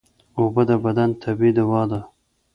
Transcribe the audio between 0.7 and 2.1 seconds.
بدن طبیعي دوا ده